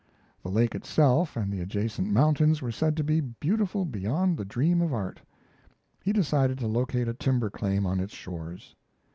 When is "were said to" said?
2.59-3.03